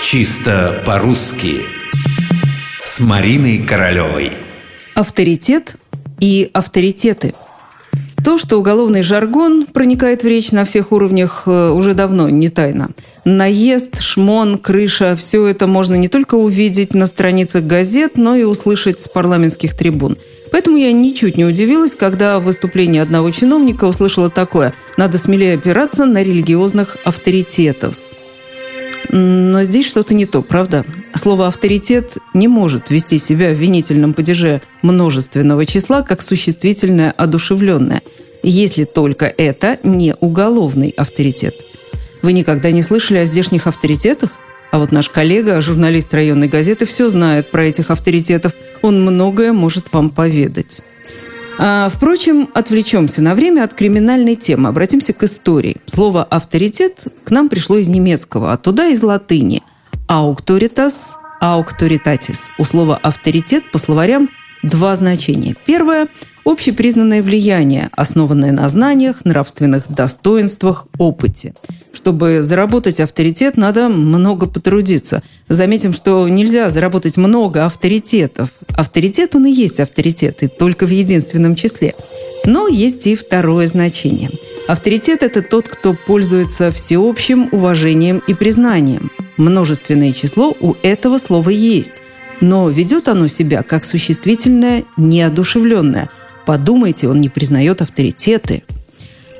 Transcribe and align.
Чисто 0.00 0.82
по-русски. 0.86 1.62
С 2.84 3.00
Мариной 3.00 3.58
Королевой. 3.58 4.32
Авторитет 4.94 5.76
и 6.20 6.48
авторитеты. 6.52 7.34
То, 8.24 8.38
что 8.38 8.58
уголовный 8.58 9.02
жаргон 9.02 9.66
проникает 9.66 10.22
в 10.22 10.26
речь 10.26 10.52
на 10.52 10.64
всех 10.64 10.92
уровнях, 10.92 11.44
э, 11.46 11.70
уже 11.70 11.94
давно 11.94 12.28
не 12.28 12.48
тайна. 12.48 12.90
Наезд, 13.24 14.00
шмон, 14.00 14.58
крыша– 14.58 15.16
все 15.18 15.46
это 15.46 15.66
можно 15.66 15.94
не 15.94 16.08
только 16.08 16.36
увидеть 16.36 16.94
на 16.94 17.06
страницах 17.06 17.64
газет, 17.64 18.12
но 18.16 18.36
и 18.36 18.44
услышать 18.44 19.00
с 19.00 19.08
парламентских 19.08 19.76
трибун– 19.76 20.16
Поэтому 20.50 20.78
я 20.78 20.92
ничуть 20.92 21.36
не 21.36 21.44
удивилась, 21.44 21.94
когда 21.94 22.38
в 22.38 22.44
выступлении 22.44 23.00
одного 23.00 23.30
чиновника 23.30 23.84
услышала 23.84 24.30
такое. 24.30 24.72
«надо 24.96 25.18
смелее 25.18 25.54
опираться 25.54 26.06
на 26.06 26.22
религиозных 26.22 26.96
авторитетов». 27.04 27.94
Но 29.10 29.62
здесь 29.62 29.86
что-то 29.86 30.14
не 30.14 30.26
то, 30.26 30.42
правда? 30.42 30.84
Слово 31.14 31.46
«авторитет» 31.46 32.18
не 32.34 32.46
может 32.46 32.90
вести 32.90 33.18
себя 33.18 33.50
в 33.50 33.56
винительном 33.56 34.12
падеже 34.12 34.60
множественного 34.82 35.64
числа 35.66 36.02
как 36.02 36.20
существительное 36.20 37.10
одушевленное, 37.12 38.02
если 38.42 38.84
только 38.84 39.26
это 39.26 39.78
не 39.82 40.14
уголовный 40.20 40.90
авторитет. 40.96 41.54
Вы 42.22 42.32
никогда 42.32 42.70
не 42.70 42.82
слышали 42.82 43.18
о 43.18 43.24
здешних 43.24 43.66
авторитетах? 43.66 44.32
А 44.70 44.78
вот 44.78 44.92
наш 44.92 45.08
коллега, 45.08 45.60
журналист 45.62 46.12
районной 46.12 46.48
газеты, 46.48 46.84
все 46.84 47.08
знает 47.08 47.50
про 47.50 47.64
этих 47.64 47.90
авторитетов. 47.90 48.52
Он 48.82 49.00
многое 49.00 49.52
может 49.52 49.92
вам 49.92 50.10
поведать. 50.10 50.82
А, 51.60 51.88
впрочем, 51.88 52.48
отвлечемся 52.54 53.20
на 53.20 53.34
время 53.34 53.64
от 53.64 53.74
криминальной 53.74 54.36
темы. 54.36 54.68
Обратимся 54.68 55.12
к 55.12 55.24
истории. 55.24 55.78
Слово 55.86 56.22
«авторитет» 56.22 57.08
к 57.24 57.30
нам 57.32 57.48
пришло 57.48 57.76
из 57.76 57.88
немецкого, 57.88 58.52
а 58.52 58.56
туда 58.56 58.86
из 58.86 59.02
латыни. 59.02 59.64
«Auctoritas», 60.06 61.16
«auctoritatis». 61.42 62.50
У 62.58 62.64
слова 62.64 62.96
«авторитет» 62.96 63.70
по 63.72 63.78
словарям 63.78 64.30
два 64.68 64.94
значения. 64.96 65.56
Первое– 65.66 66.08
общепризнанное 66.44 67.22
влияние, 67.22 67.90
основанное 67.92 68.52
на 68.52 68.68
знаниях, 68.68 69.24
нравственных 69.24 69.84
достоинствах, 69.88 70.86
опыте. 70.98 71.54
Чтобы 71.92 72.42
заработать 72.42 73.00
авторитет, 73.00 73.56
надо 73.56 73.88
много 73.88 74.46
потрудиться. 74.46 75.22
Заметим, 75.48 75.92
что 75.92 76.28
нельзя 76.28 76.70
заработать 76.70 77.16
много 77.16 77.64
авторитетов. 77.64 78.50
Авторитет, 78.76 79.34
он 79.34 79.46
и 79.46 79.50
есть 79.50 79.80
авторитет, 79.80 80.42
и 80.42 80.48
только 80.48 80.86
в 80.86 80.90
единственном 80.90 81.54
числе. 81.54 81.94
Но 82.44 82.68
есть 82.68 83.06
и 83.06 83.16
второе 83.16 83.66
значение. 83.66 84.30
Авторитет– 84.68 85.22
это 85.24 85.42
тот, 85.42 85.68
кто 85.68 85.96
пользуется 86.06 86.70
всеобщим 86.70 87.48
уважением 87.52 88.22
и 88.26 88.34
признанием. 88.34 89.10
Множественное 89.36 90.12
число 90.12 90.54
у 90.60 90.76
этого 90.82 91.18
слова 91.18 91.50
есть– 91.50 92.02
но 92.40 92.68
ведет 92.68 93.08
оно 93.08 93.26
себя 93.26 93.62
как 93.62 93.84
существительное 93.84 94.84
неодушевленное. 94.96 96.10
Подумайте, 96.46 97.08
он 97.08 97.20
не 97.20 97.28
признает 97.28 97.82
авторитеты. 97.82 98.62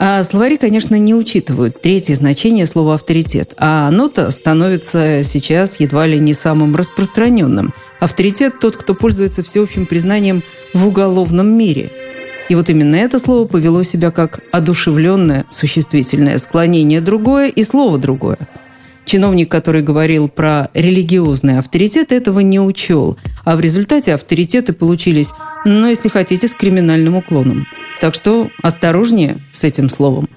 А 0.00 0.22
словари, 0.24 0.56
конечно, 0.56 0.98
не 0.98 1.14
учитывают 1.14 1.80
третье 1.80 2.14
значение 2.14 2.66
слова 2.66 2.94
«авторитет», 2.94 3.54
а 3.58 3.88
оно-то 3.88 4.30
становится 4.30 5.22
сейчас 5.22 5.78
едва 5.78 6.06
ли 6.06 6.18
не 6.18 6.34
самым 6.34 6.74
распространенным. 6.74 7.72
Авторитет– 8.00 8.58
тот, 8.60 8.76
кто 8.76 8.94
пользуется 8.94 9.42
всеобщим 9.42 9.86
признанием 9.86 10.42
в 10.72 10.88
уголовном 10.88 11.56
мире. 11.56 11.92
И 12.48 12.54
вот 12.54 12.68
именно 12.68 12.96
это 12.96 13.18
слово 13.18 13.46
повело 13.46 13.82
себя 13.82 14.10
как 14.10 14.40
одушевленное 14.50 15.46
существительное 15.48 16.38
склонение 16.38 17.00
другое 17.00 17.48
и 17.48 17.62
слово 17.62 17.98
другое– 17.98 18.38
Чиновник, 19.04 19.50
который 19.50 19.82
говорил 19.82 20.28
про 20.28 20.70
религиозный 20.74 21.58
авторитет, 21.58 22.12
этого 22.12 22.40
не 22.40 22.60
учел. 22.60 23.18
А 23.44 23.56
в 23.56 23.60
результате 23.60 24.14
авторитеты 24.14 24.72
получились, 24.72 25.32
ну, 25.64 25.86
если 25.86 26.08
хотите, 26.08 26.48
с 26.48 26.54
криминальным 26.54 27.16
уклоном. 27.16 27.66
Так 28.00 28.14
что 28.14 28.50
осторожнее 28.62 29.36
с 29.52 29.64
этим 29.64 29.88
словом. 29.88 30.28